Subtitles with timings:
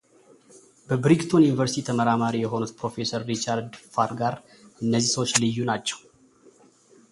[0.87, 4.37] በብሪግቶን ዩኒቨርስቲ ተመራማሪ የሆኑት ፕሮፌሰር ሪቻርድ ፋርጋር
[4.85, 5.99] እነዚህ ሰዎች ልዩ ናቸው።